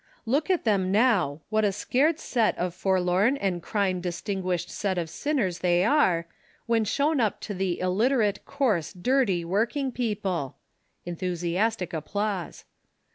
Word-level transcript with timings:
]Look 0.25 0.49
at 0.49 0.63
them 0.63 0.91
now, 0.91 1.41
what 1.49 1.63
a 1.63 1.71
scared 1.71 2.17
set 2.19 2.57
of 2.57 2.73
forlorn 2.73 3.37
and 3.37 3.61
crime 3.61 4.01
distinguislied 4.01 4.67
set 4.67 4.97
of 4.97 5.11
sinners 5.11 5.59
they 5.59 5.83
are, 5.85 6.25
when 6.65 6.85
shown 6.85 7.19
up 7.19 7.39
to 7.41 7.53
the' 7.53 7.79
illiterate, 7.79 8.43
coarse, 8.43 8.93
dirty 8.93 9.45
working 9.45 9.91
peojyle 9.91 10.55
/' 10.77 10.85
[Enthusiastic 11.05 11.93
applause. 11.93 12.65